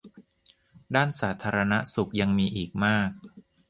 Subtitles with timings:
[0.95, 3.09] ด้านสาธารณสุขยังมีอีกมาก